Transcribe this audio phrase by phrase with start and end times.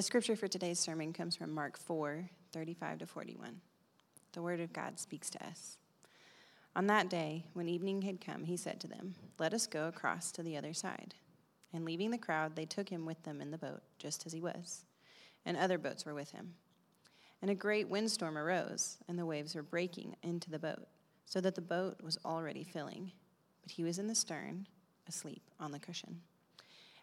[0.00, 3.60] The scripture for today's sermon comes from Mark 4 35 to 41.
[4.32, 5.76] The word of God speaks to us.
[6.74, 10.32] On that day, when evening had come, he said to them, Let us go across
[10.32, 11.14] to the other side.
[11.74, 14.40] And leaving the crowd, they took him with them in the boat, just as he
[14.40, 14.86] was.
[15.44, 16.54] And other boats were with him.
[17.42, 20.88] And a great windstorm arose, and the waves were breaking into the boat,
[21.26, 23.12] so that the boat was already filling.
[23.60, 24.66] But he was in the stern,
[25.06, 26.22] asleep on the cushion.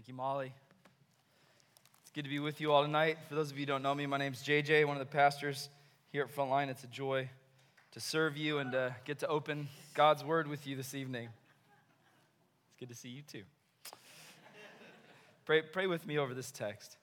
[0.00, 0.50] Thank you, Molly.
[2.00, 3.18] It's good to be with you all tonight.
[3.28, 5.04] For those of you who don't know me, my name is JJ, one of the
[5.04, 5.68] pastors
[6.10, 6.70] here at Frontline.
[6.70, 7.28] It's a joy
[7.92, 11.28] to serve you and to get to open God's word with you this evening.
[12.70, 13.42] It's good to see you too.
[15.44, 16.96] Pray, pray with me over this text.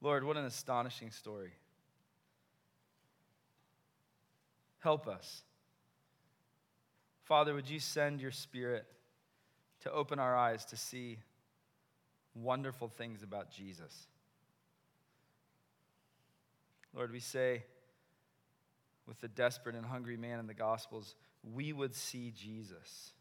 [0.00, 1.52] Lord, what an astonishing story.
[4.78, 5.42] Help us.
[7.26, 8.86] Father, would you send your spirit
[9.80, 11.18] to open our eyes to see
[12.36, 14.06] wonderful things about Jesus?
[16.94, 17.64] Lord, we say
[19.08, 23.12] with the desperate and hungry man in the Gospels, we would see Jesus.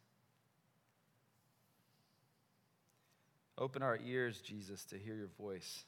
[3.57, 5.83] Open our ears, Jesus, to hear your voice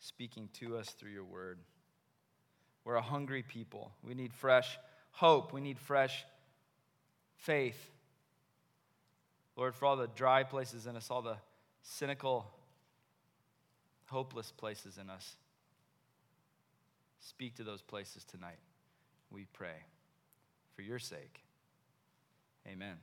[0.00, 1.58] speaking to us through your word.
[2.84, 3.92] We're a hungry people.
[4.02, 4.78] We need fresh
[5.12, 5.54] hope.
[5.54, 6.26] We need fresh
[7.36, 7.90] faith.
[9.56, 11.36] Lord, for all the dry places in us, all the
[11.82, 12.50] cynical,
[14.06, 15.36] hopeless places in us,
[17.20, 18.58] speak to those places tonight.
[19.30, 19.76] We pray
[20.74, 21.40] for your sake.
[22.66, 22.96] Amen.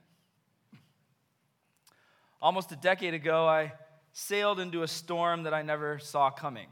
[2.40, 3.72] Almost a decade ago, I
[4.12, 6.68] sailed into a storm that I never saw coming.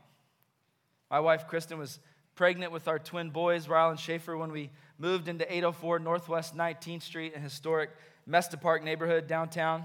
[1.10, 1.98] My wife, Kristen, was
[2.34, 7.02] pregnant with our twin boys, Ryle and Schaefer, when we moved into 804 Northwest 19th
[7.02, 7.90] Street, a historic
[8.26, 9.84] Mesta Park neighborhood downtown.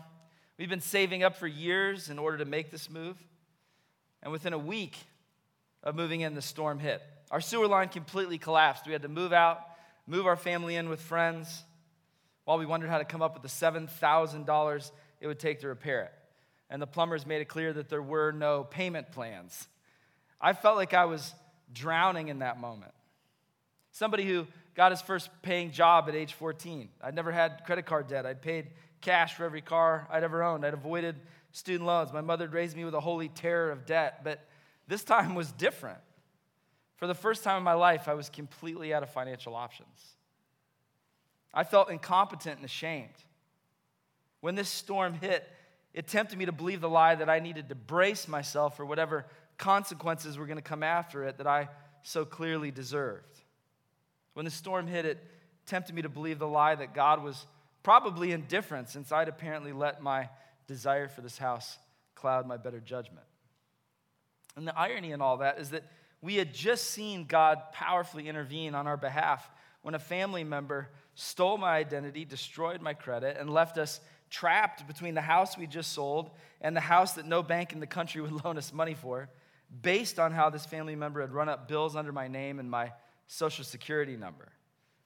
[0.58, 3.18] We've been saving up for years in order to make this move.
[4.24, 4.98] And within a week
[5.84, 7.02] of moving in, the storm hit.
[7.32, 8.86] Our sewer line completely collapsed.
[8.86, 9.62] We had to move out,
[10.08, 11.64] move our family in with friends,
[12.46, 14.92] while we wondered how to come up with the $7,000
[15.22, 16.14] it would take to repair it
[16.70, 19.68] and the plumbers made it clear that there were no payment plans.
[20.42, 21.34] I felt like I was
[21.74, 22.94] drowning in that moment.
[23.92, 26.90] Somebody who got his first paying job at age 14.
[27.02, 28.26] I'd never had credit card debt.
[28.26, 28.68] I'd paid
[29.02, 30.66] cash for every car I'd ever owned.
[30.66, 31.16] I'd avoided
[31.52, 32.12] student loans.
[32.12, 34.46] My mother raised me with a holy terror of debt, but
[34.88, 36.00] this time was different.
[36.98, 40.16] For the first time in my life, I was completely out of financial options.
[41.54, 43.14] I felt incompetent and ashamed.
[44.42, 45.48] When this storm hit,
[45.94, 49.26] it tempted me to believe the lie that I needed to brace myself for whatever
[49.58, 51.70] consequences were going to come after it that I
[52.04, 53.40] so clearly deserved.
[54.34, 55.24] When the storm hit, it
[55.66, 57.46] tempted me to believe the lie that God was
[57.84, 60.30] probably indifferent since I'd apparently let my
[60.68, 61.78] desire for this house
[62.16, 63.26] cloud my better judgment.
[64.56, 65.84] And the irony in all that is that
[66.22, 69.50] we had just seen God powerfully intervene on our behalf
[69.82, 74.00] when a family member stole my identity, destroyed my credit, and left us
[74.30, 77.88] trapped between the house we just sold and the house that no bank in the
[77.88, 79.30] country would loan us money for,
[79.82, 82.92] based on how this family member had run up bills under my name and my
[83.28, 84.52] social security number.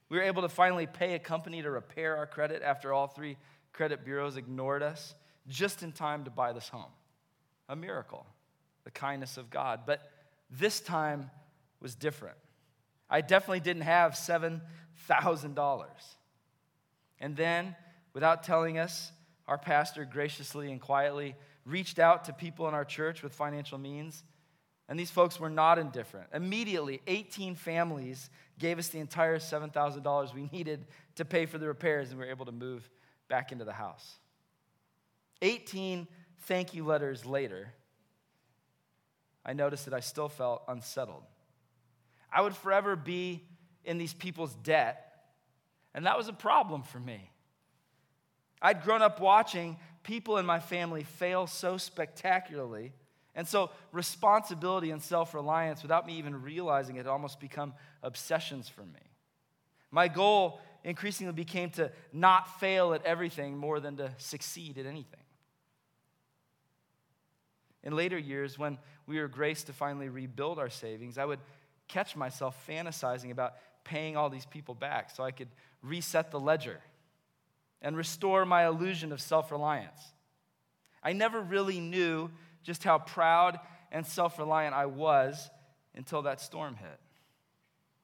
[0.08, 3.36] We were able to finally pay a company to repair our credit after all three
[3.72, 5.14] credit bureaus ignored us,
[5.48, 6.90] just in time to buy this home.
[7.68, 8.26] A miracle,
[8.84, 9.80] the kindness of God.
[9.86, 10.02] But
[10.50, 11.30] this time
[11.80, 12.36] was different.
[13.08, 15.86] I definitely didn't have $7,000.
[17.20, 17.76] And then,
[18.12, 19.12] without telling us,
[19.46, 24.22] our pastor graciously and quietly reached out to people in our church with financial means.
[24.90, 26.26] And these folks were not indifferent.
[26.34, 28.28] Immediately, 18 families
[28.58, 30.84] gave us the entire $7,000 we needed
[31.14, 32.90] to pay for the repairs, and we were able to move
[33.28, 34.16] back into the house.
[35.40, 36.06] 18
[36.40, 37.72] thank you letters later,
[39.44, 41.22] I noticed that I still felt unsettled.
[42.32, 43.44] I would forever be
[43.84, 45.12] in these people's debt,
[45.94, 47.30] and that was a problem for me.
[48.60, 52.92] I'd grown up watching people in my family fail so spectacularly.
[53.34, 58.82] And so, responsibility and self reliance, without me even realizing it, almost become obsessions for
[58.82, 59.00] me.
[59.90, 65.20] My goal increasingly became to not fail at everything more than to succeed at anything.
[67.82, 71.40] In later years, when we were graced to finally rebuild our savings, I would
[71.88, 73.54] catch myself fantasizing about
[73.84, 75.48] paying all these people back so I could
[75.82, 76.80] reset the ledger
[77.82, 80.00] and restore my illusion of self reliance.
[81.02, 82.30] I never really knew
[82.62, 83.58] just how proud
[83.92, 85.50] and self reliant I was
[85.94, 87.00] until that storm hit.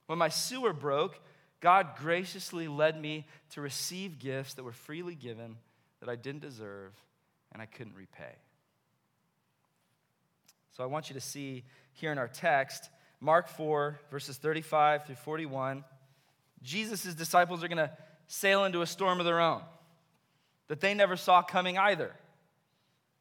[0.07, 1.19] When my sewer broke,
[1.61, 5.57] God graciously led me to receive gifts that were freely given
[6.01, 6.93] that I didn't deserve
[7.53, 8.35] and I couldn't repay.
[10.77, 11.65] So I want you to see
[11.95, 15.85] here in our text, Mark 4, verses 35 through 41,
[16.63, 17.91] Jesus' disciples are going to
[18.27, 19.63] sail into a storm of their own
[20.69, 22.15] that they never saw coming either,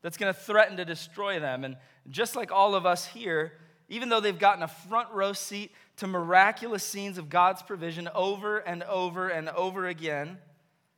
[0.06, 1.64] that's going to threaten to destroy them.
[1.64, 1.78] And
[2.12, 3.54] just like all of us here,
[3.90, 8.60] even though they've gotten a front row seat to miraculous scenes of God's provision over
[8.60, 10.38] and over and over again,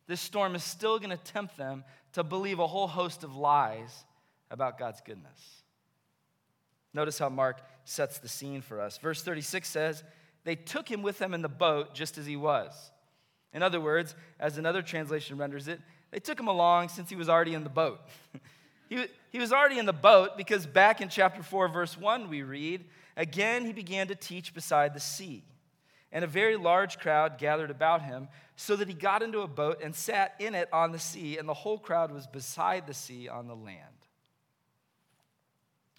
[0.08, 4.04] this storm is still going to tempt them to believe a whole host of lies
[4.52, 5.64] about God's goodness.
[6.94, 8.98] Notice how Mark sets the scene for us.
[8.98, 10.04] Verse 36 says,
[10.44, 12.92] They took him with them in the boat just as he was.
[13.54, 15.80] In other words, as another translation renders it,
[16.12, 18.02] they took him along since he was already in the boat.
[18.90, 22.44] he, he was already in the boat because back in chapter 4, verse 1, we
[22.44, 22.86] read,
[23.16, 25.44] Again, he began to teach beside the sea.
[26.12, 29.82] And a very large crowd gathered about him, so that he got into a boat
[29.84, 33.28] and sat in it on the sea, and the whole crowd was beside the sea
[33.28, 33.82] on the land.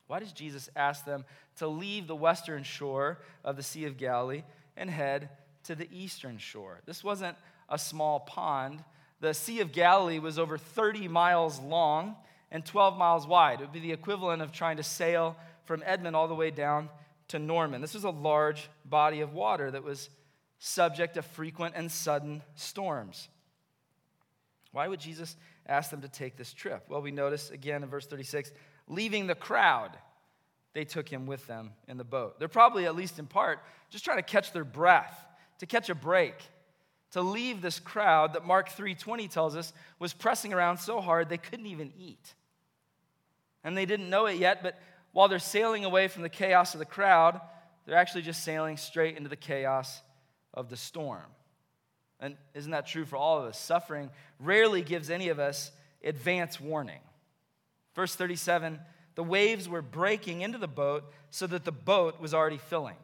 [0.07, 1.25] Why does Jesus ask them
[1.57, 4.43] to leave the western shore of the Sea of Galilee
[4.77, 5.29] and head
[5.65, 6.81] to the eastern shore?
[6.87, 7.37] This wasn't
[7.69, 8.83] a small pond.
[9.21, 12.17] The Sea of Galilee was over 30 miles long
[12.51, 13.61] and 12 miles wide.
[13.61, 16.89] It would be the equivalent of trying to sail from Edmond all the way down
[17.29, 17.81] to Norman.
[17.81, 20.09] This was a large body of water that was
[20.59, 23.29] subject to frequent and sudden storms.
[24.73, 25.37] Why would Jesus
[25.67, 26.85] ask them to take this trip?
[26.89, 28.51] Well, we notice again in verse 36
[28.89, 29.91] leaving the crowd,
[30.73, 32.39] they took him with them in the boat.
[32.39, 33.61] They're probably, at least in part,
[33.91, 35.27] just trying to catch their breath,
[35.59, 36.35] to catch a break,
[37.11, 41.39] to leave this crowd that Mark 3:20 tells us was pressing around so hard they
[41.39, 42.35] couldn't even eat.
[43.65, 44.79] And they didn't know it yet, but
[45.13, 47.41] while they're sailing away from the chaos of the crowd,
[47.87, 50.01] they're actually just sailing straight into the chaos
[50.55, 51.25] of the storm.
[52.21, 53.59] And isn't that true for all of us?
[53.59, 55.71] Suffering rarely gives any of us
[56.03, 57.01] advance warning.
[57.95, 58.79] Verse 37
[59.15, 62.95] the waves were breaking into the boat so that the boat was already filling.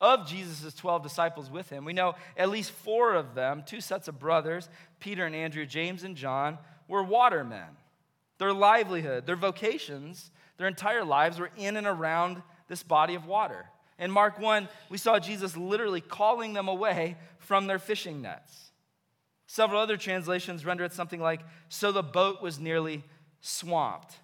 [0.00, 4.06] Of Jesus' 12 disciples with him, we know at least four of them, two sets
[4.06, 4.68] of brothers,
[5.00, 7.66] Peter and Andrew, James and John, were watermen.
[8.38, 13.66] Their livelihood, their vocations, their entire lives were in and around this body of water.
[13.98, 18.70] In Mark 1, we saw Jesus literally calling them away from their fishing nets.
[19.46, 23.04] Several other translations render it something like, so the boat was nearly
[23.40, 24.16] swamped.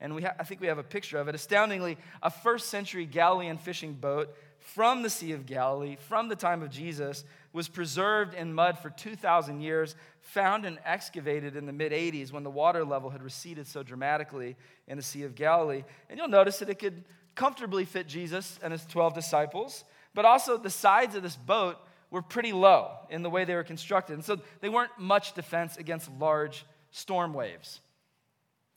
[0.00, 1.34] And we ha- I think we have a picture of it.
[1.34, 6.62] Astoundingly, a first century Galilean fishing boat from the Sea of Galilee, from the time
[6.62, 11.92] of Jesus, was preserved in mud for 2,000 years, found and excavated in the mid
[11.92, 15.82] 80s when the water level had receded so dramatically in the Sea of Galilee.
[16.08, 17.04] And you'll notice that it could
[17.34, 19.84] comfortably fit Jesus and his 12 disciples,
[20.14, 21.78] but also the sides of this boat
[22.10, 24.14] were pretty low in the way they were constructed.
[24.14, 27.80] And so they weren't much defense against large storm waves.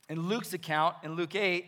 [0.10, 1.66] In Luke's account, in Luke 8,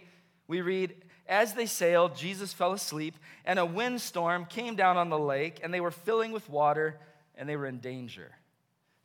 [0.47, 0.95] we read,
[1.27, 3.15] As they sailed, Jesus fell asleep,
[3.45, 6.99] and a windstorm came down on the lake, and they were filling with water,
[7.35, 8.31] and they were in danger.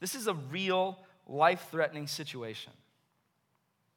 [0.01, 2.73] This is a real, life threatening situation.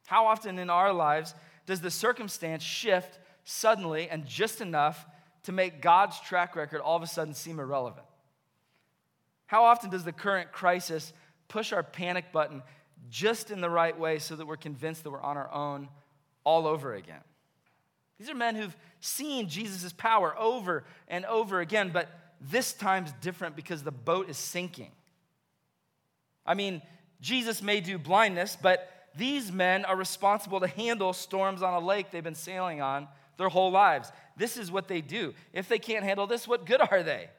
[0.06, 1.34] How often in our lives
[1.66, 5.04] does the circumstance shift suddenly and just enough
[5.44, 8.06] to make God's track record all of a sudden seem irrelevant?
[9.46, 11.12] How often does the current crisis
[11.48, 12.62] push our panic button
[13.10, 15.88] just in the right way so that we're convinced that we're on our own
[16.44, 17.20] all over again.
[18.18, 22.08] These are men who've seen Jesus' power over and over again, but
[22.40, 24.92] this time's different because the boat is sinking.
[26.46, 26.82] I mean,
[27.20, 32.10] Jesus may do blindness, but these men are responsible to handle storms on a lake
[32.10, 34.12] they've been sailing on their whole lives.
[34.36, 35.34] This is what they do.
[35.52, 37.30] If they can't handle this, what good are they?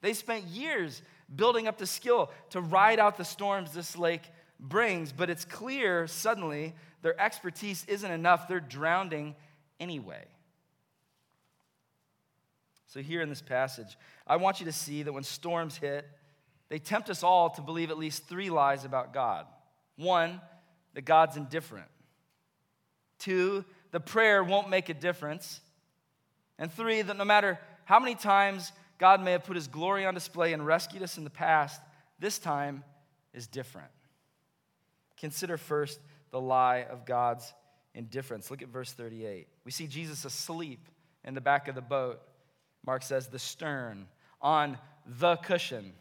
[0.00, 1.02] They spent years
[1.34, 4.22] building up the skill to ride out the storms this lake
[4.60, 8.48] brings, but it's clear suddenly their expertise isn't enough.
[8.48, 9.34] They're drowning
[9.80, 10.24] anyway.
[12.86, 16.08] So, here in this passage, I want you to see that when storms hit,
[16.68, 19.46] they tempt us all to believe at least three lies about God.
[19.96, 20.40] One,
[20.94, 21.88] that God's indifferent.
[23.18, 25.60] Two, the prayer won't make a difference.
[26.58, 30.14] And three, that no matter how many times God may have put his glory on
[30.14, 31.80] display and rescued us in the past,
[32.18, 32.84] this time
[33.32, 33.90] is different.
[35.18, 35.98] Consider first
[36.30, 37.52] the lie of God's
[37.98, 38.50] indifference.
[38.50, 39.48] Look at verse 38.
[39.64, 40.88] We see Jesus asleep
[41.24, 42.22] in the back of the boat.
[42.86, 44.06] Mark says, the stern,
[44.40, 45.92] on the cushion.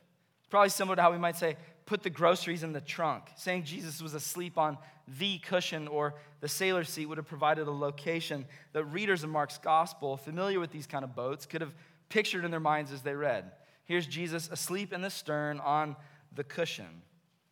[0.50, 3.24] Probably similar to how we might say, put the groceries in the trunk.
[3.36, 4.78] Saying Jesus was asleep on
[5.20, 9.58] the cushion or the sailor seat would have provided a location that readers of Mark's
[9.58, 11.74] gospel, familiar with these kind of boats, could have
[12.10, 13.52] pictured in their minds as they read.
[13.86, 15.96] Here's Jesus asleep in the stern on
[16.36, 17.02] the cushion.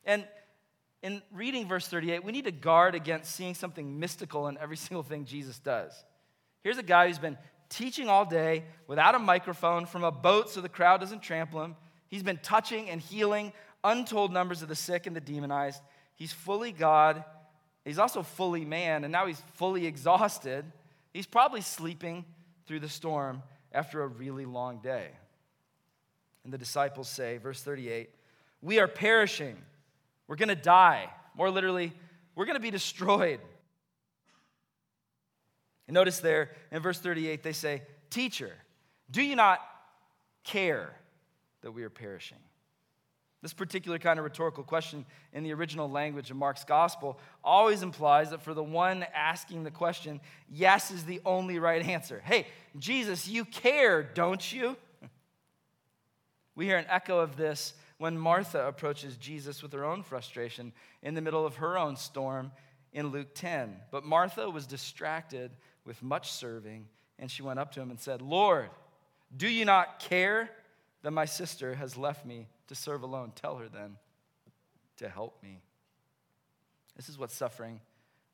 [0.05, 0.27] And
[1.03, 5.03] in reading verse 38, we need to guard against seeing something mystical in every single
[5.03, 5.91] thing Jesus does.
[6.63, 7.37] Here's a guy who's been
[7.69, 11.75] teaching all day without a microphone from a boat so the crowd doesn't trample him.
[12.07, 15.81] He's been touching and healing untold numbers of the sick and the demonized.
[16.15, 17.23] He's fully God.
[17.85, 20.65] He's also fully man, and now he's fully exhausted.
[21.13, 22.25] He's probably sleeping
[22.65, 25.09] through the storm after a really long day.
[26.43, 28.09] And the disciples say, verse 38,
[28.61, 29.57] We are perishing.
[30.27, 31.09] We're going to die.
[31.35, 31.93] More literally,
[32.35, 33.39] we're going to be destroyed.
[35.87, 38.51] And notice there in verse 38, they say, Teacher,
[39.11, 39.59] do you not
[40.43, 40.93] care
[41.61, 42.37] that we are perishing?
[43.45, 48.31] This particular kind of rhetorical question in the original language of Mark's gospel always implies
[48.31, 52.23] that for the one asking the question, yes is the only right answer.
[52.25, 52.47] Hey,
[52.79, 54.75] Jesus, you care, don't you?
[56.55, 61.13] We hear an echo of this when Martha approaches Jesus with her own frustration in
[61.13, 62.51] the middle of her own storm
[62.91, 63.77] in Luke 10.
[63.91, 65.51] But Martha was distracted
[65.85, 66.87] with much serving,
[67.19, 68.69] and she went up to him and said, Lord,
[69.35, 70.49] do you not care
[71.03, 73.31] that my sister has left me to serve alone?
[73.35, 73.97] Tell her then
[74.97, 75.61] to help me.
[76.95, 77.81] This is what suffering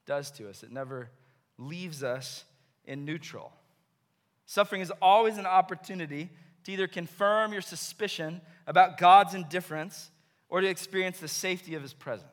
[0.06, 1.10] does to us, it never
[1.58, 2.44] leaves us
[2.86, 3.54] in neutral.
[4.46, 6.30] Suffering is always an opportunity
[6.64, 10.12] to either confirm your suspicion about God's indifference
[10.50, 12.28] or to experience the safety of his presence.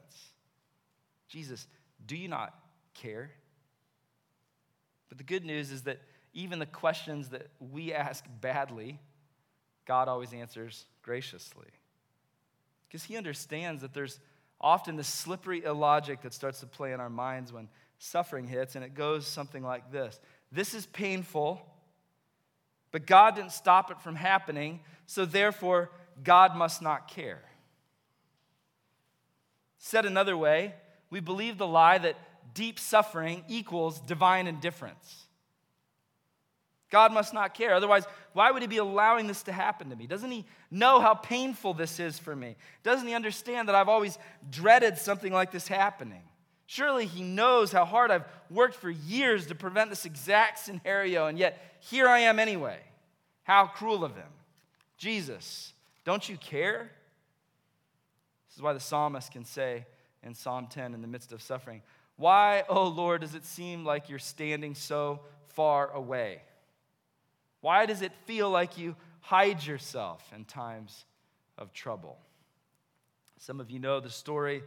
[1.28, 1.66] Jesus,
[2.04, 2.54] do you not
[2.94, 3.30] care?
[5.08, 6.00] But the good news is that
[6.35, 9.00] even the questions that we ask badly,
[9.87, 11.68] God always answers graciously.
[12.87, 14.20] Because he understands that there's
[14.61, 17.68] often this slippery illogic that starts to play in our minds when
[17.99, 20.20] suffering hits, and it goes something like this
[20.52, 21.61] This is painful
[22.90, 25.90] but God didn't stop it from happening, so therefore,
[26.23, 27.42] God must not care.
[29.78, 30.75] Said another way,
[31.11, 32.16] we believe the lie that
[32.54, 35.26] deep suffering equals divine indifference.
[36.90, 37.75] God must not care.
[37.75, 40.07] Otherwise, why would He be allowing this to happen to me?
[40.07, 42.57] Doesn't He know how painful this is for me?
[42.83, 44.18] Doesn't He understand that I've always
[44.50, 46.23] dreaded something like this happening?
[46.70, 51.38] Surely He knows how hard I've worked for years to prevent this exact scenario, and
[51.38, 52.78] yet here I am anyway.
[53.42, 54.28] How cruel of Him.
[54.98, 55.72] Jesus,
[56.04, 56.90] don't you care?
[58.46, 59.87] This is why the psalmist can say
[60.22, 61.80] in Psalm 10 in the midst of suffering,
[62.16, 65.20] Why, O oh Lord, does it seem like you're standing so
[65.54, 66.42] far away?
[67.62, 71.06] Why does it feel like you hide yourself in times
[71.56, 72.18] of trouble?
[73.38, 74.62] Some of you know the story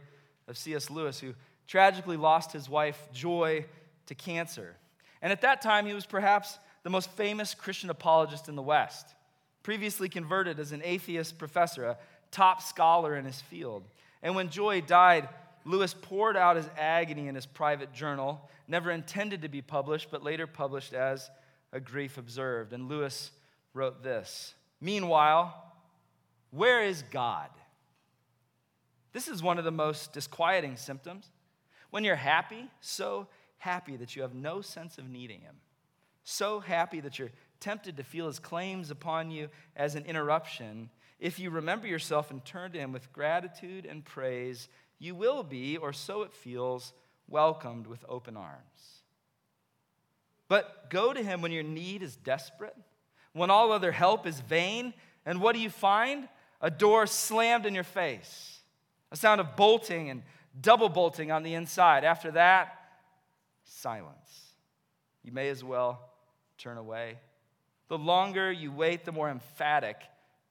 [0.48, 0.90] of C.S.
[0.90, 1.34] Lewis, who
[1.72, 3.64] tragically lost his wife, Joy,
[4.04, 4.76] to cancer.
[5.22, 9.14] And at that time, he was perhaps the most famous Christian apologist in the West,
[9.62, 11.98] previously converted as an atheist professor, a
[12.30, 13.84] top scholar in his field.
[14.22, 15.30] And when Joy died,
[15.64, 20.22] Lewis poured out his agony in his private journal, never intended to be published, but
[20.22, 21.30] later published as
[21.72, 22.74] A Grief Observed.
[22.74, 23.30] And Lewis
[23.72, 25.72] wrote this Meanwhile,
[26.50, 27.48] where is God?
[29.14, 31.30] This is one of the most disquieting symptoms.
[31.92, 33.26] When you're happy, so
[33.58, 35.56] happy that you have no sense of needing Him.
[36.24, 40.88] So happy that you're tempted to feel His claims upon you as an interruption.
[41.20, 45.76] If you remember yourself and turn to Him with gratitude and praise, you will be,
[45.76, 46.94] or so it feels,
[47.28, 49.02] welcomed with open arms.
[50.48, 52.74] But go to Him when your need is desperate,
[53.34, 54.94] when all other help is vain,
[55.26, 56.26] and what do you find?
[56.62, 58.60] A door slammed in your face,
[59.10, 60.22] a sound of bolting and
[60.60, 62.04] double bolting on the inside.
[62.04, 62.78] After that,
[63.64, 64.54] silence.
[65.22, 66.10] You may as well
[66.58, 67.18] turn away.
[67.88, 69.96] The longer you wait, the more emphatic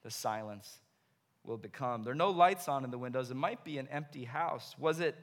[0.04, 0.80] the silence
[1.44, 2.04] will become.
[2.04, 3.32] There are no lights on in the windows.
[3.32, 4.76] It might be an empty house.
[4.78, 5.16] Was it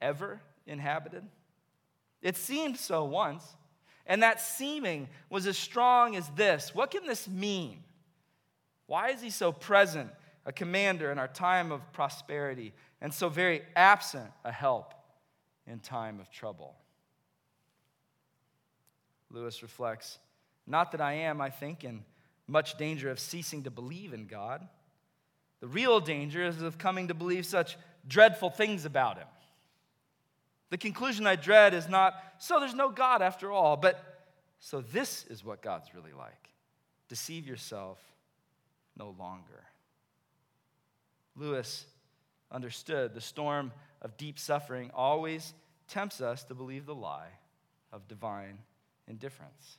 [0.00, 1.24] ever inhabited?
[2.22, 3.44] It seemed so once.
[4.06, 6.74] And that seeming was as strong as this.
[6.74, 7.82] What can this mean?
[8.86, 10.10] Why is he so present,
[10.44, 14.94] a commander in our time of prosperity, and so very absent a help
[15.66, 16.74] in time of trouble.
[19.30, 20.18] Lewis reflects
[20.66, 22.04] Not that I am, I think, in
[22.46, 24.66] much danger of ceasing to believe in God.
[25.60, 27.76] The real danger is of coming to believe such
[28.06, 29.26] dreadful things about him.
[30.70, 34.02] The conclusion I dread is not, so there's no God after all, but
[34.60, 36.50] so this is what God's really like.
[37.08, 38.00] Deceive yourself
[38.96, 39.64] no longer.
[41.36, 41.86] Lewis
[42.56, 43.70] understood the storm
[44.00, 45.52] of deep suffering always
[45.88, 47.28] tempts us to believe the lie
[47.92, 48.56] of divine
[49.06, 49.76] indifference.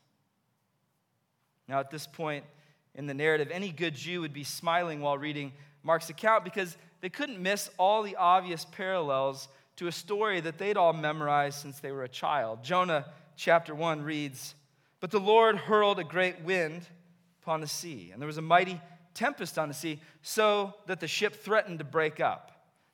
[1.68, 2.46] Now, at this point
[2.94, 5.54] in the narrative, any good Jew would be smiling while reading
[5.84, 10.78] Mark's account because they couldn't miss all the obvious parallels to a story that they'd
[10.78, 12.64] all memorized since they were a child.
[12.64, 13.06] Jonah
[13.36, 14.54] chapter 1 reads
[15.00, 16.88] But the Lord hurled a great wind
[17.42, 18.80] upon the sea, and there was a mighty
[19.16, 22.57] tempest on the sea, so that the ship threatened to break up.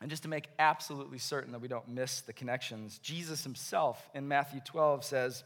[0.00, 4.28] And just to make absolutely certain that we don't miss the connections, Jesus himself in
[4.28, 5.42] Matthew 12 says,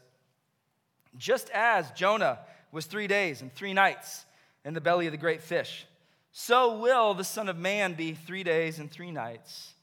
[1.17, 2.39] Just as Jonah
[2.71, 4.25] was three days and three nights
[4.63, 5.87] in the belly of the great fish,
[6.31, 9.73] so will the Son of Man be three days and three nights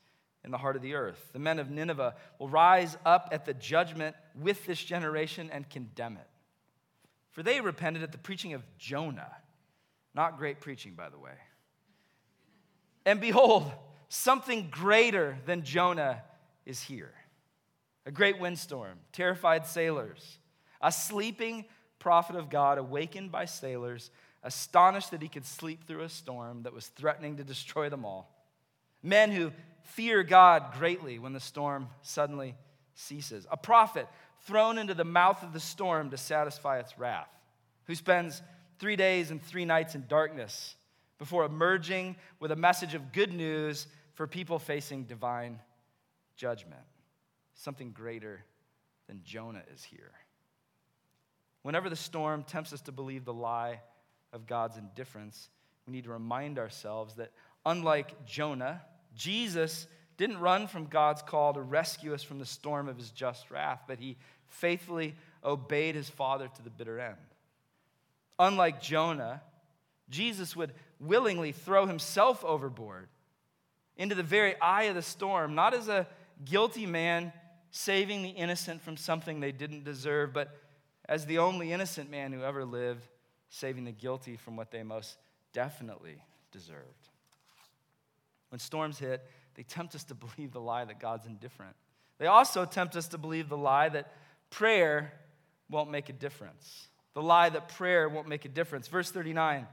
[0.44, 1.30] in the heart of the earth.
[1.32, 6.16] The men of Nineveh will rise up at the judgment with this generation and condemn
[6.16, 6.26] it.
[7.30, 9.30] For they repented at the preaching of Jonah.
[10.14, 11.34] Not great preaching, by the way.
[13.06, 13.70] And behold,
[14.10, 16.22] something greater than Jonah
[16.66, 17.14] is here
[18.06, 20.38] a great windstorm, terrified sailors,
[20.80, 21.64] a sleeping
[21.98, 24.10] prophet of God awakened by sailors,
[24.42, 28.34] astonished that he could sleep through a storm that was threatening to destroy them all.
[29.02, 29.52] Men who
[29.82, 32.56] fear God greatly when the storm suddenly
[32.94, 33.46] ceases.
[33.50, 34.08] A prophet
[34.40, 37.30] thrown into the mouth of the storm to satisfy its wrath,
[37.84, 38.42] who spends
[38.78, 40.74] three days and three nights in darkness
[41.18, 43.86] before emerging with a message of good news
[44.20, 45.58] for people facing divine
[46.36, 46.82] judgment.
[47.54, 48.44] Something greater
[49.06, 50.12] than Jonah is here.
[51.62, 53.80] Whenever the storm tempts us to believe the lie
[54.34, 55.48] of God's indifference,
[55.86, 57.30] we need to remind ourselves that
[57.64, 58.82] unlike Jonah,
[59.16, 59.86] Jesus
[60.18, 63.84] didn't run from God's call to rescue us from the storm of his just wrath,
[63.88, 67.16] but he faithfully obeyed his Father to the bitter end.
[68.38, 69.40] Unlike Jonah,
[70.10, 73.08] Jesus would willingly throw himself overboard
[74.00, 76.06] into the very eye of the storm, not as a
[76.44, 77.34] guilty man
[77.70, 80.58] saving the innocent from something they didn't deserve, but
[81.06, 83.06] as the only innocent man who ever lived,
[83.50, 85.18] saving the guilty from what they most
[85.52, 86.16] definitely
[86.50, 87.08] deserved.
[88.48, 89.22] When storms hit,
[89.54, 91.76] they tempt us to believe the lie that God's indifferent.
[92.16, 94.14] They also tempt us to believe the lie that
[94.48, 95.12] prayer
[95.68, 96.88] won't make a difference.
[97.12, 98.88] The lie that prayer won't make a difference.
[98.88, 99.66] Verse 39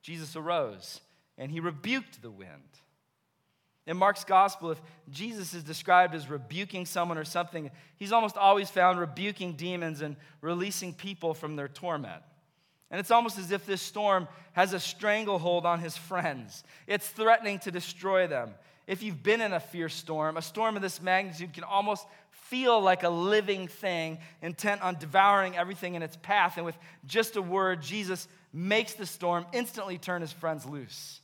[0.00, 1.00] Jesus arose
[1.36, 2.62] and he rebuked the wind.
[3.86, 8.70] In Mark's gospel, if Jesus is described as rebuking someone or something, he's almost always
[8.70, 12.22] found rebuking demons and releasing people from their torment.
[12.90, 16.64] And it's almost as if this storm has a stranglehold on his friends.
[16.86, 18.54] It's threatening to destroy them.
[18.86, 22.80] If you've been in a fierce storm, a storm of this magnitude can almost feel
[22.80, 26.56] like a living thing intent on devouring everything in its path.
[26.56, 31.20] And with just a word, Jesus makes the storm instantly turn his friends loose.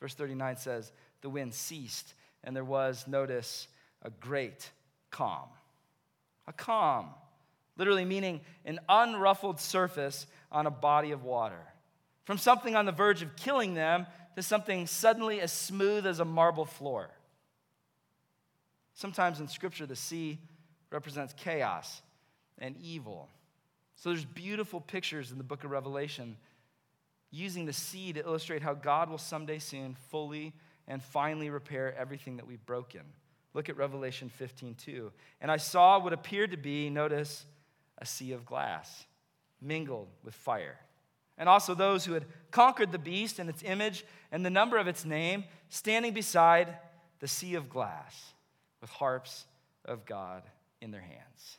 [0.00, 0.92] Verse 39 says,
[1.26, 3.66] The wind ceased, and there was, notice,
[4.00, 4.70] a great
[5.10, 5.48] calm.
[6.46, 7.08] A calm,
[7.76, 11.58] literally meaning an unruffled surface on a body of water.
[12.26, 16.24] From something on the verge of killing them to something suddenly as smooth as a
[16.24, 17.10] marble floor.
[18.94, 20.38] Sometimes in Scripture, the sea
[20.92, 22.02] represents chaos
[22.56, 23.28] and evil.
[23.96, 26.36] So there's beautiful pictures in the book of Revelation
[27.32, 30.52] using the sea to illustrate how God will someday soon fully
[30.88, 33.02] and finally repair everything that we've broken.
[33.54, 35.12] Look at Revelation 15, 2.
[35.40, 37.46] And I saw what appeared to be, notice,
[37.98, 39.06] a sea of glass
[39.60, 40.78] mingled with fire.
[41.38, 44.86] And also those who had conquered the beast and its image and the number of
[44.86, 46.76] its name, standing beside
[47.20, 48.32] the sea of glass
[48.80, 49.46] with harps
[49.84, 50.42] of God
[50.80, 51.58] in their hands.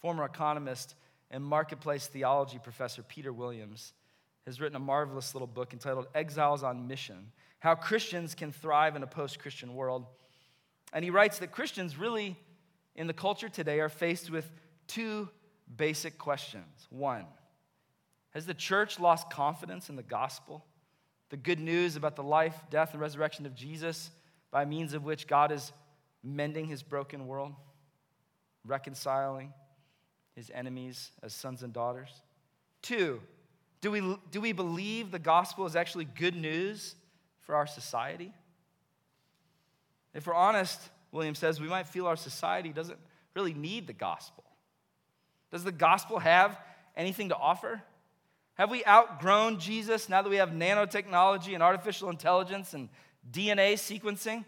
[0.00, 0.94] Former economist
[1.30, 3.92] and marketplace theology professor Peter Williams
[4.46, 9.02] has written a marvelous little book entitled Exiles on Mission How Christians Can Thrive in
[9.02, 10.06] a Post Christian World.
[10.92, 12.36] And he writes that Christians really,
[12.94, 14.50] in the culture today, are faced with
[14.86, 15.28] two
[15.76, 16.86] basic questions.
[16.90, 17.26] One,
[18.30, 20.64] has the church lost confidence in the gospel?
[21.28, 24.10] the good news about the life, death, and resurrection of Jesus
[24.50, 25.72] by means of which God is
[26.22, 27.52] mending his broken world,
[28.64, 29.52] reconciling
[30.34, 32.10] his enemies as sons and daughters?
[32.82, 33.20] Two,
[33.86, 36.96] do we, do we believe the gospel is actually good news
[37.42, 38.32] for our society?
[40.12, 40.80] If we're honest,
[41.12, 42.98] William says, we might feel our society doesn't
[43.36, 44.42] really need the gospel.
[45.52, 46.58] Does the gospel have
[46.96, 47.80] anything to offer?
[48.54, 52.88] Have we outgrown Jesus now that we have nanotechnology and artificial intelligence and
[53.30, 54.44] DNA sequencing?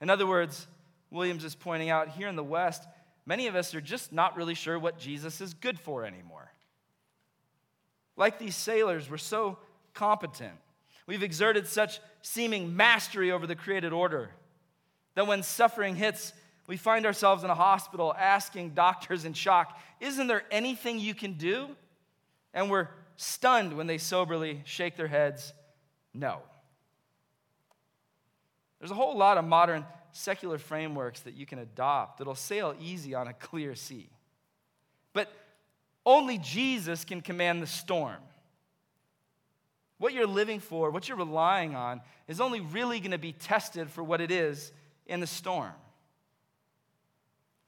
[0.00, 0.66] In other words,
[1.12, 2.82] Williams is pointing out here in the West,
[3.26, 6.49] many of us are just not really sure what Jesus is good for anymore.
[8.20, 9.56] Like these sailors, we're so
[9.94, 10.52] competent.
[11.06, 14.30] We've exerted such seeming mastery over the created order
[15.14, 16.34] that when suffering hits,
[16.66, 21.32] we find ourselves in a hospital asking doctors in shock, Isn't there anything you can
[21.32, 21.70] do?
[22.52, 25.54] And we're stunned when they soberly shake their heads,
[26.12, 26.40] No.
[28.80, 33.14] There's a whole lot of modern secular frameworks that you can adopt that'll sail easy
[33.14, 34.10] on a clear sea.
[35.14, 35.32] But
[36.10, 38.16] only Jesus can command the storm.
[39.98, 43.90] What you're living for, what you're relying on, is only really going to be tested
[43.90, 44.72] for what it is
[45.06, 45.72] in the storm.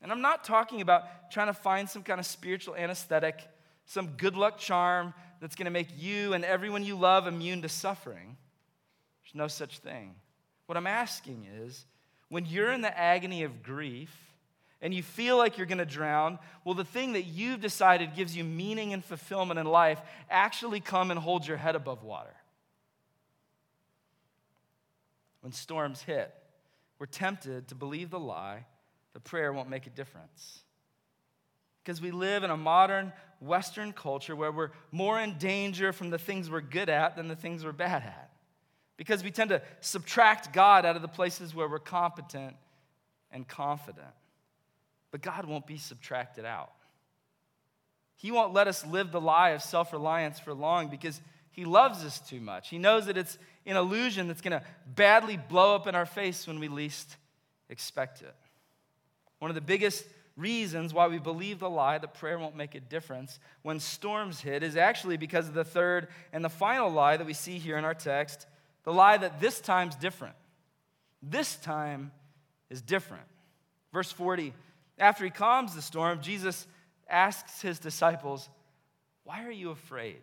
[0.00, 3.46] And I'm not talking about trying to find some kind of spiritual anesthetic,
[3.86, 7.68] some good luck charm that's going to make you and everyone you love immune to
[7.68, 8.36] suffering.
[9.22, 10.16] There's no such thing.
[10.66, 11.84] What I'm asking is
[12.28, 14.31] when you're in the agony of grief
[14.82, 18.36] and you feel like you're going to drown, well, the thing that you've decided gives
[18.36, 22.34] you meaning and fulfillment in life actually come and hold your head above water?
[25.40, 26.34] When storms hit,
[26.98, 28.66] we're tempted to believe the lie
[29.14, 30.60] that prayer won't make a difference.
[31.82, 36.18] Because we live in a modern Western culture where we're more in danger from the
[36.18, 38.32] things we're good at than the things we're bad at
[38.96, 42.54] because we tend to subtract God out of the places where we're competent
[43.32, 44.06] and confident.
[45.12, 46.72] But God won't be subtracted out.
[48.16, 51.20] He won't let us live the lie of self reliance for long because
[51.52, 52.70] He loves us too much.
[52.70, 56.46] He knows that it's an illusion that's going to badly blow up in our face
[56.48, 57.16] when we least
[57.68, 58.34] expect it.
[59.38, 60.04] One of the biggest
[60.36, 64.62] reasons why we believe the lie that prayer won't make a difference when storms hit
[64.62, 67.84] is actually because of the third and the final lie that we see here in
[67.84, 68.46] our text
[68.84, 70.34] the lie that this time's different.
[71.22, 72.10] This time
[72.70, 73.24] is different.
[73.92, 74.54] Verse 40
[75.02, 76.66] After he calms the storm, Jesus
[77.10, 78.48] asks his disciples,
[79.24, 80.22] Why are you afraid?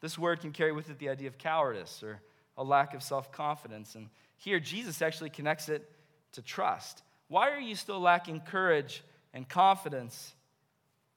[0.00, 2.20] This word can carry with it the idea of cowardice or
[2.56, 3.94] a lack of self confidence.
[3.94, 5.88] And here, Jesus actually connects it
[6.32, 7.02] to trust.
[7.28, 10.34] Why are you still lacking courage and confidence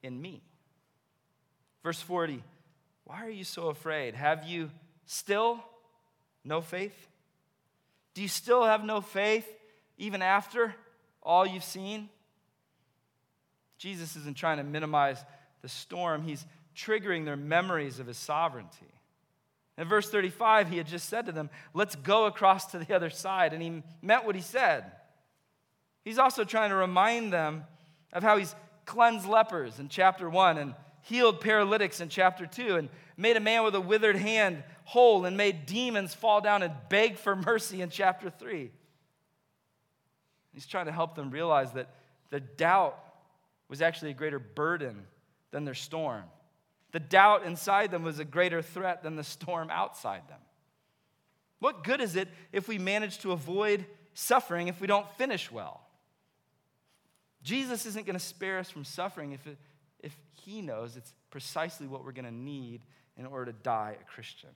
[0.04, 0.44] in me?
[1.82, 2.44] Verse 40
[3.06, 4.16] Why are you so afraid?
[4.16, 4.70] Have you
[5.06, 5.60] Still,
[6.46, 6.96] no faith?
[8.14, 9.46] Do you still have no faith
[9.98, 10.74] even after
[11.22, 12.10] all you've seen?
[13.78, 15.24] Jesus isn't trying to minimize
[15.62, 18.92] the storm, he's triggering their memories of his sovereignty.
[19.78, 23.10] In verse 35, he had just said to them, Let's go across to the other
[23.10, 23.54] side.
[23.54, 24.92] And he meant what he said.
[26.04, 27.64] He's also trying to remind them
[28.14, 28.56] of how he's
[28.86, 33.64] cleansed lepers in chapter 1 and healed paralytics in chapter 2 and made a man
[33.64, 37.90] with a withered hand whole and made demons fall down and beg for mercy in
[37.90, 38.72] chapter 3.
[40.54, 41.90] He's trying to help them realize that
[42.30, 42.98] the doubt
[43.68, 45.06] was actually a greater burden
[45.52, 46.24] than their storm.
[46.92, 50.40] The doubt inside them was a greater threat than the storm outside them.
[51.60, 55.82] What good is it if we manage to avoid suffering if we don't finish well?
[57.44, 59.58] Jesus isn't going to spare us from suffering if, it,
[60.00, 62.82] if he knows it's precisely what we're going to need
[63.18, 64.50] in order to die a Christian.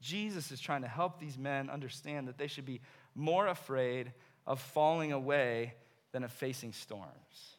[0.00, 2.80] Jesus is trying to help these men understand that they should be
[3.14, 4.12] more afraid
[4.46, 5.74] of falling away
[6.12, 7.56] than of facing storms.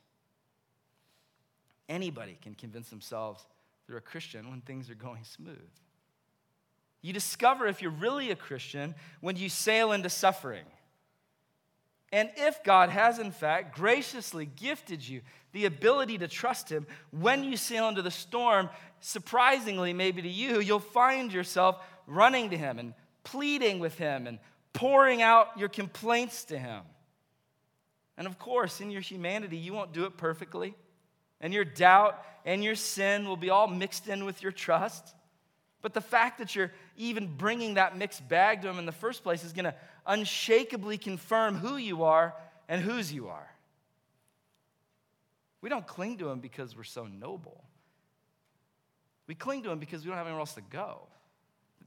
[1.88, 3.45] Anybody can convince themselves
[3.88, 5.58] they're a Christian when things are going smooth.
[7.02, 10.65] You discover if you're really a Christian when you sail into suffering.
[12.12, 15.21] And if God has, in fact, graciously gifted you
[15.52, 20.60] the ability to trust Him when you sail into the storm, surprisingly, maybe to you,
[20.60, 22.93] you'll find yourself running to Him and
[23.24, 24.39] pleading with Him and
[24.74, 26.82] pouring out your complaints to Him.
[28.17, 30.76] And of course, in your humanity, you won't do it perfectly.
[31.41, 35.15] And your doubt and your sin will be all mixed in with your trust.
[35.82, 39.24] But the fact that you're even bringing that mixed bag to Him in the first
[39.24, 42.36] place is going to unshakably confirm who you are
[42.67, 43.50] and whose you are.
[45.62, 47.63] We don't cling to Him because we're so noble.
[49.30, 51.02] We cling to him because we don't have anywhere else to go.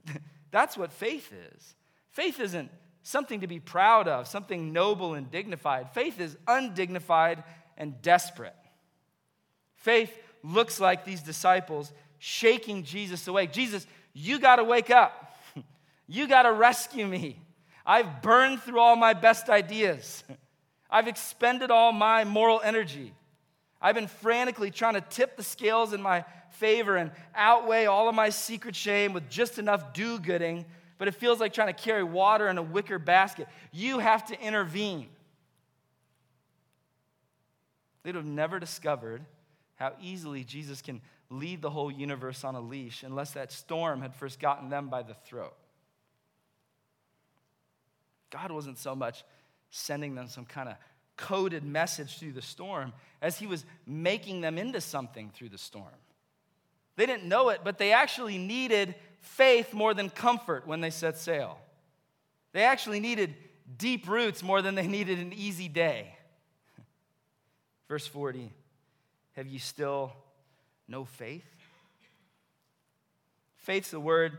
[0.51, 1.75] That's what faith is.
[2.11, 2.69] Faith isn't
[3.01, 5.91] something to be proud of, something noble and dignified.
[5.91, 7.43] Faith is undignified
[7.77, 8.55] and desperate.
[9.75, 13.51] Faith looks like these disciples shaking Jesus awake.
[13.51, 15.19] Jesus, you got to wake up.
[16.05, 17.39] You got to rescue me.
[17.85, 20.23] I've burned through all my best ideas.
[20.89, 23.13] I've expended all my moral energy.
[23.81, 28.15] I've been frantically trying to tip the scales in my favor and outweigh all of
[28.15, 30.65] my secret shame with just enough do gooding,
[30.97, 33.47] but it feels like trying to carry water in a wicker basket.
[33.71, 35.09] You have to intervene.
[38.03, 39.23] They'd have never discovered
[39.75, 44.13] how easily Jesus can lead the whole universe on a leash unless that storm had
[44.13, 45.55] first gotten them by the throat.
[48.29, 49.23] God wasn't so much
[49.69, 50.75] sending them some kind of
[51.17, 55.93] coded message through the storm as he was making them into something through the storm.
[56.95, 61.17] They didn't know it, but they actually needed faith more than comfort when they set
[61.17, 61.57] sail.
[62.51, 63.35] They actually needed
[63.77, 66.15] deep roots more than they needed an easy day.
[67.87, 68.51] Verse 40
[69.33, 70.13] Have you still
[70.87, 71.45] no faith?
[73.57, 74.37] Faith's the word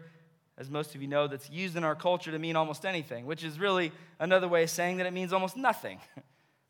[0.57, 3.43] as most of you know, that's used in our culture to mean almost anything, which
[3.43, 5.99] is really another way of saying that it means almost nothing.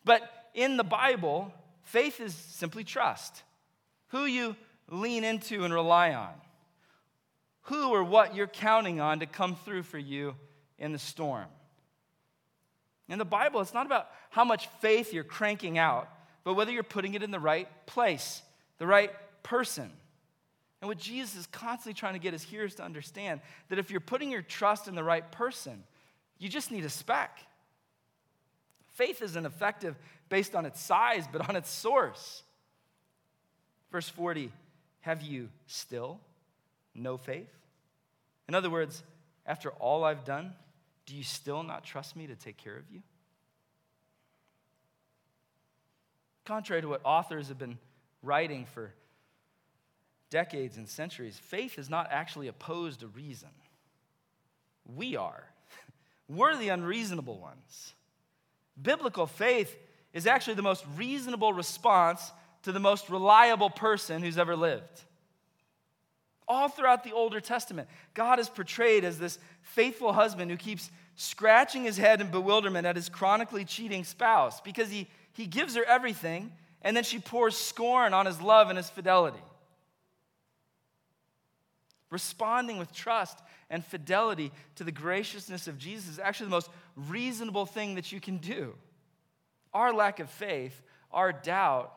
[0.06, 0.20] But
[0.52, 1.50] in the Bible,
[1.84, 3.42] faith is simply trust.
[4.08, 4.54] Who you
[4.90, 6.32] lean into and rely on.
[7.62, 10.34] Who or what you're counting on to come through for you
[10.78, 11.46] in the storm.
[13.08, 16.08] In the Bible, it's not about how much faith you're cranking out,
[16.42, 18.42] but whether you're putting it in the right place,
[18.78, 19.10] the right
[19.42, 19.90] person.
[20.80, 24.00] And what Jesus is constantly trying to get his hearers to understand that if you're
[24.00, 25.82] putting your trust in the right person,
[26.38, 27.38] you just need a speck.
[28.94, 29.96] Faith isn't effective
[30.28, 32.42] based on its size, but on its source.
[33.90, 34.52] Verse 40
[35.04, 36.18] Have you still
[36.94, 37.52] no faith?
[38.48, 39.02] In other words,
[39.44, 40.54] after all I've done,
[41.04, 43.02] do you still not trust me to take care of you?
[46.46, 47.76] Contrary to what authors have been
[48.22, 48.94] writing for
[50.30, 53.50] decades and centuries, faith is not actually opposed to reason.
[54.96, 55.44] We are.
[56.30, 57.92] We're the unreasonable ones.
[58.80, 59.76] Biblical faith
[60.14, 62.32] is actually the most reasonable response
[62.64, 65.02] to the most reliable person who's ever lived.
[66.46, 71.84] All throughout the Older Testament, God is portrayed as this faithful husband who keeps scratching
[71.84, 76.52] his head in bewilderment at his chronically cheating spouse because he, he gives her everything
[76.82, 79.42] and then she pours scorn on his love and his fidelity.
[82.10, 83.38] Responding with trust
[83.70, 88.20] and fidelity to the graciousness of Jesus is actually the most reasonable thing that you
[88.20, 88.74] can do.
[89.72, 91.92] Our lack of faith, our doubt,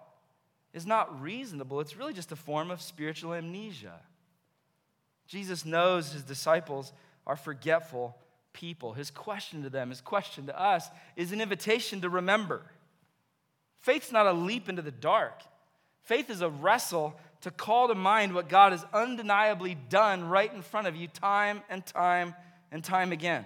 [0.74, 1.80] is not reasonable.
[1.80, 4.00] It's really just a form of spiritual amnesia.
[5.28, 6.94] Jesus knows his disciples
[7.26, 8.16] are forgetful
[8.54, 8.94] people.
[8.94, 12.64] His question to them, his question to us, is an invitation to remember.
[13.80, 15.42] Faith's not a leap into the dark,
[16.04, 20.64] faith is a wrestle to call to mind what God has undeniably done right in
[20.64, 22.34] front of you time and time
[22.72, 23.46] and time again.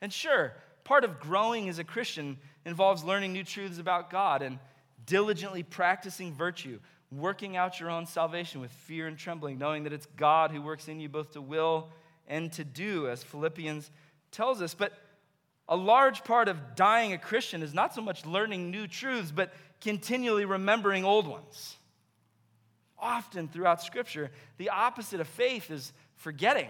[0.00, 4.58] And sure, part of growing as a Christian involves learning new truths about God and
[5.06, 6.78] diligently practicing virtue,
[7.10, 10.88] working out your own salvation with fear and trembling, knowing that it's God who works
[10.88, 11.88] in you both to will
[12.26, 13.90] and to do, as Philippians
[14.30, 14.74] tells us.
[14.74, 14.92] But
[15.68, 19.52] a large part of dying a Christian is not so much learning new truths, but
[19.80, 21.76] continually remembering old ones
[23.02, 26.68] often throughout Scripture, the opposite of faith is forgetting.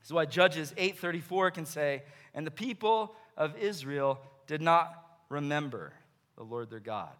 [0.00, 2.02] This is why Judges 8:34 can say,
[2.34, 5.94] "And the people of Israel did not remember
[6.38, 7.14] the Lord their God,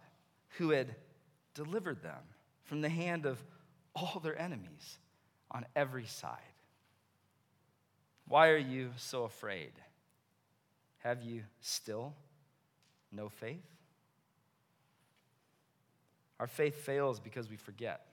[0.57, 0.95] who had
[1.53, 2.23] delivered them
[2.63, 3.43] from the hand of
[3.93, 4.97] all their enemies
[5.51, 6.39] on every side."
[8.25, 9.73] Why are you so afraid?
[10.99, 12.15] Have you still
[13.11, 13.65] no faith?
[16.39, 18.05] Our faith fails because we forget.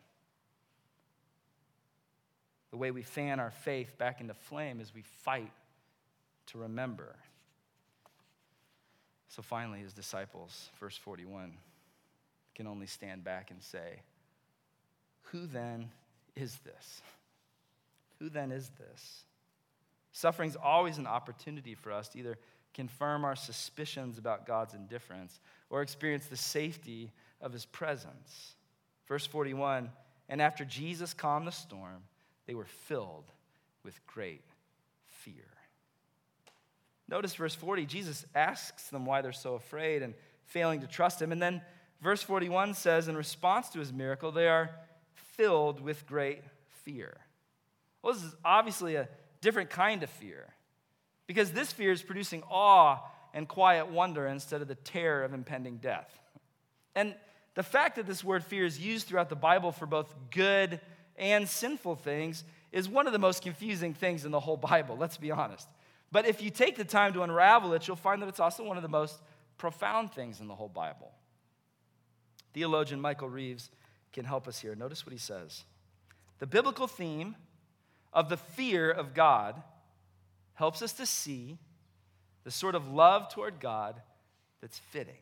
[2.70, 5.52] The way we fan our faith back into flame is we fight
[6.46, 7.14] to remember.
[9.28, 11.52] So finally, his disciples, verse 41,
[12.54, 14.00] can only stand back and say,
[15.24, 15.90] Who then
[16.34, 17.02] is this?
[18.18, 19.24] Who then is this?
[20.12, 22.38] Suffering is always an opportunity for us to either
[22.72, 27.10] confirm our suspicions about God's indifference or experience the safety
[27.40, 28.54] of his presence.
[29.08, 29.90] Verse 41
[30.28, 32.02] And after Jesus calmed the storm,
[32.46, 33.30] they were filled
[33.82, 34.44] with great
[35.08, 35.55] fear.
[37.08, 40.14] Notice verse 40, Jesus asks them why they're so afraid and
[40.44, 41.32] failing to trust him.
[41.32, 41.62] And then
[42.00, 44.70] verse 41 says, in response to his miracle, they are
[45.14, 46.42] filled with great
[46.84, 47.16] fear.
[48.02, 49.08] Well, this is obviously a
[49.40, 50.46] different kind of fear
[51.26, 52.98] because this fear is producing awe
[53.34, 56.10] and quiet wonder instead of the terror of impending death.
[56.94, 57.14] And
[57.54, 60.80] the fact that this word fear is used throughout the Bible for both good
[61.16, 65.16] and sinful things is one of the most confusing things in the whole Bible, let's
[65.16, 65.68] be honest.
[66.12, 68.76] But if you take the time to unravel it, you'll find that it's also one
[68.76, 69.20] of the most
[69.58, 71.12] profound things in the whole Bible.
[72.54, 73.70] Theologian Michael Reeves
[74.12, 74.74] can help us here.
[74.74, 75.64] Notice what he says.
[76.38, 77.36] The biblical theme
[78.12, 79.62] of the fear of God
[80.54, 81.58] helps us to see
[82.44, 84.00] the sort of love toward God
[84.60, 85.18] that's fitting.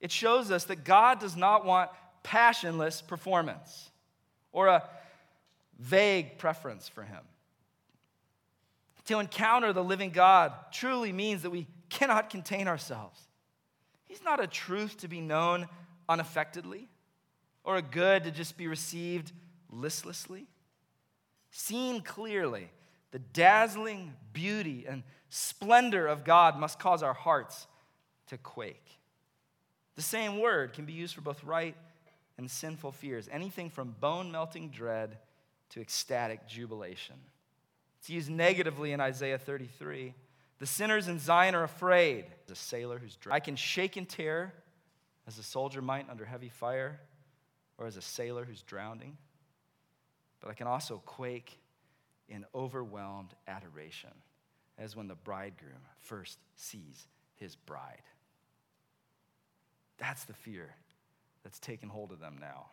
[0.00, 1.90] It shows us that God does not want
[2.22, 3.90] passionless performance
[4.52, 4.88] or a
[5.78, 7.20] vague preference for Him.
[9.10, 13.20] To encounter the living God truly means that we cannot contain ourselves.
[14.04, 15.66] He's not a truth to be known
[16.08, 16.88] unaffectedly
[17.64, 19.32] or a good to just be received
[19.68, 20.46] listlessly.
[21.50, 22.70] Seen clearly,
[23.10, 27.66] the dazzling beauty and splendor of God must cause our hearts
[28.28, 29.00] to quake.
[29.96, 31.74] The same word can be used for both right
[32.38, 35.18] and sinful fears, anything from bone melting dread
[35.70, 37.16] to ecstatic jubilation.
[38.00, 40.14] It's used negatively in Isaiah 33.
[40.58, 42.24] The sinners in Zion are afraid.
[42.46, 43.36] As a sailor who's drowned.
[43.36, 44.52] I can shake in terror
[45.28, 46.98] as a soldier might under heavy fire
[47.78, 49.16] or as a sailor who's drowning.
[50.40, 51.58] But I can also quake
[52.28, 54.10] in overwhelmed adoration
[54.78, 58.02] as when the bridegroom first sees his bride.
[59.98, 60.74] That's the fear
[61.42, 62.66] that's taken hold of them now.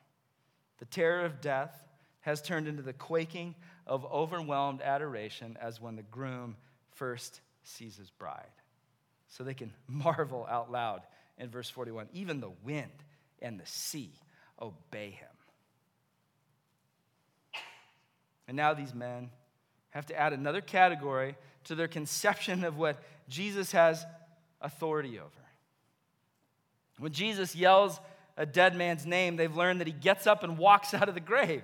[0.80, 1.84] The terror of death
[2.28, 6.58] has turned into the quaking of overwhelmed adoration as when the groom
[6.92, 8.44] first sees his bride.
[9.30, 11.04] So they can marvel out loud
[11.38, 12.92] in verse 41 even the wind
[13.42, 14.12] and the sea
[14.62, 15.30] obey him.
[18.50, 19.30] And now these men
[19.92, 24.06] have to add another category to their conception of what Jesus has
[24.60, 25.32] authority over.
[27.00, 28.02] When Jesus yells
[28.36, 31.22] a dead man's name, they've learned that he gets up and walks out of the
[31.22, 31.64] grave.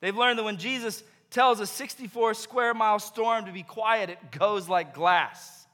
[0.00, 4.30] They've learned that when Jesus tells a 64 square mile storm to be quiet, it
[4.30, 5.66] goes like glass.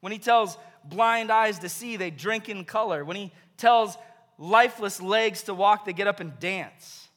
[0.00, 3.04] When he tells blind eyes to see, they drink in color.
[3.04, 3.96] When he tells
[4.38, 7.08] lifeless legs to walk, they get up and dance.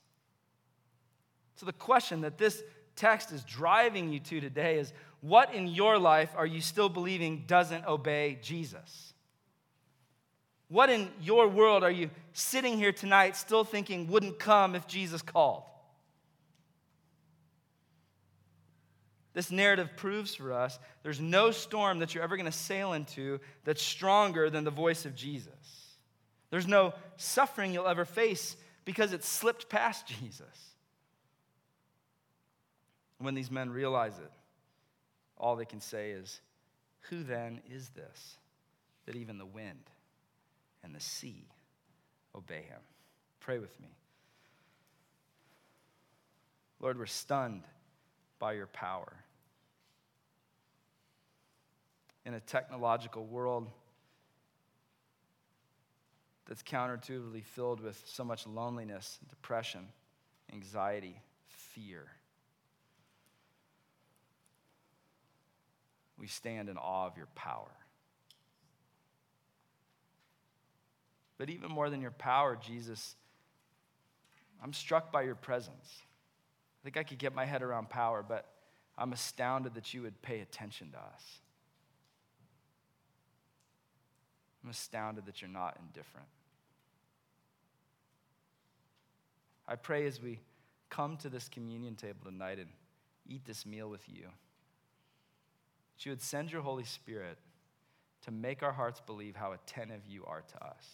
[1.56, 2.62] So, the question that this
[2.96, 7.44] text is driving you to today is what in your life are you still believing
[7.46, 9.14] doesn't obey Jesus?
[10.68, 15.22] What in your world are you sitting here tonight still thinking wouldn't come if Jesus
[15.22, 15.64] called?
[19.34, 23.40] This narrative proves for us there's no storm that you're ever going to sail into
[23.64, 25.98] that's stronger than the voice of Jesus.
[26.50, 30.76] There's no suffering you'll ever face because it slipped past Jesus.
[33.20, 34.32] When these men realize it,
[35.38, 36.42] all they can say is,
[37.10, 38.38] Who then is this
[39.06, 39.90] that even the wind
[40.84, 41.48] and the sea
[42.36, 42.82] obey him.
[43.40, 43.90] Pray with me.
[46.80, 47.64] Lord, we're stunned
[48.42, 49.14] by your power.
[52.26, 53.70] In a technological world
[56.48, 59.88] that's counterintuitively filled with so much loneliness, depression,
[60.52, 62.08] anxiety, fear.
[66.18, 67.72] We stand in awe of your power.
[71.38, 73.16] But even more than your power, Jesus,
[74.64, 76.02] I'm struck by your presence.
[76.82, 78.48] I think I could get my head around power, but
[78.98, 81.40] I'm astounded that you would pay attention to us.
[84.64, 86.28] I'm astounded that you're not indifferent.
[89.68, 90.40] I pray as we
[90.90, 92.70] come to this communion table tonight and
[93.28, 97.38] eat this meal with you, that you would send your Holy Spirit
[98.24, 100.86] to make our hearts believe how attentive you are to us.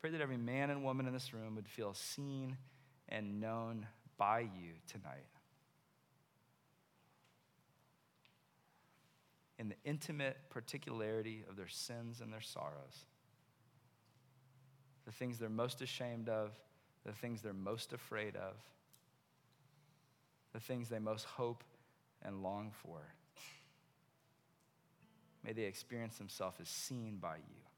[0.00, 2.56] Pray that every man and woman in this room would feel seen
[3.12, 3.86] and known
[4.16, 5.26] by you tonight.
[9.58, 13.06] In the intimate particularity of their sins and their sorrows,
[15.04, 16.50] the things they're most ashamed of,
[17.04, 18.54] the things they're most afraid of,
[20.52, 21.62] the things they most hope
[22.22, 23.00] and long for.
[25.44, 27.71] May they experience themselves as seen by you.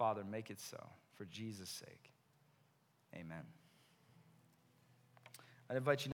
[0.00, 0.82] Father, make it so
[1.18, 2.10] for Jesus' sake.
[3.14, 3.44] Amen.
[5.68, 6.08] I invite you